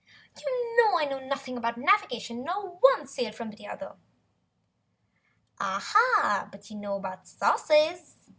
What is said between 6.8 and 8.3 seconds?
about sauces!"